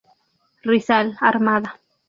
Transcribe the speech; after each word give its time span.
Rizal 0.65 1.13
'Armada". 1.21 1.77